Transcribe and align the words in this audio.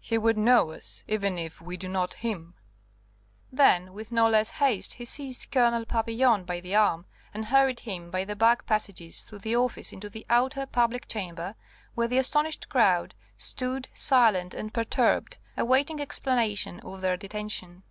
He 0.00 0.16
would 0.16 0.38
know 0.38 0.70
us, 0.70 1.04
even 1.06 1.36
if 1.36 1.60
we 1.60 1.76
do 1.76 1.90
not 1.90 2.14
him." 2.24 2.54
Then 3.52 3.92
with 3.92 4.10
no 4.10 4.26
less 4.26 4.48
haste 4.52 4.94
he 4.94 5.04
seized 5.04 5.50
Colonel 5.50 5.84
Papillon 5.84 6.44
by 6.44 6.60
the 6.60 6.74
arm 6.74 7.04
and 7.34 7.44
hurried 7.44 7.80
him 7.80 8.10
by 8.10 8.24
the 8.24 8.34
back 8.34 8.64
passages 8.64 9.20
through 9.20 9.40
the 9.40 9.56
office 9.56 9.92
into 9.92 10.08
the 10.08 10.24
outer, 10.30 10.64
public 10.64 11.06
chamber, 11.06 11.54
where 11.94 12.08
the 12.08 12.16
astonished 12.16 12.70
crowd 12.70 13.14
stood, 13.36 13.88
silent 13.92 14.54
and 14.54 14.72
perturbed, 14.72 15.36
awaiting 15.54 16.00
explanation 16.00 16.80
of 16.80 17.02
their 17.02 17.18
detention. 17.18 17.82